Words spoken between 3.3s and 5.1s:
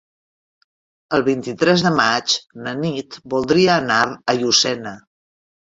voldria anar a Llucena.